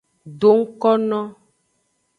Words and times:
Do 0.39 0.49
ngkono. 0.59 1.21